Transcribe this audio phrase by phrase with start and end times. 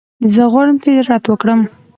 [0.33, 1.61] زه غواړم تجارت وکړم